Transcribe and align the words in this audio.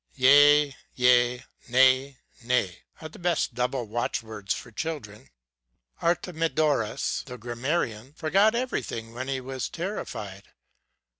Yea 0.15 0.75
yea, 0.95 1.45
nay 1.69 2.17
nay, 2.43 2.79
are 3.01 3.09
the 3.09 3.19
best 3.19 3.53
double 3.53 3.85
watchwords 3.85 4.51
for 4.51 4.71
chil 4.71 4.99
dren. 4.99 5.25
┬¦ 5.25 5.29
144 6.01 6.83
Artemidorus, 6.83 7.23
the 7.25 7.37
grammarian, 7.37 8.11
forgot 8.13 8.55
everything 8.55 9.13
when 9.13 9.27
he 9.27 9.39
was 9.39 9.69
terrified. 9.69 10.53